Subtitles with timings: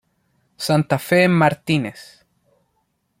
[0.67, 2.25] Santa Fe en Martínez.